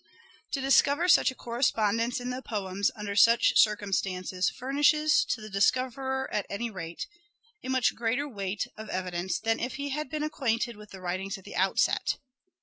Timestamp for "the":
2.31-2.41, 5.41-5.47, 10.89-11.01, 11.43-11.55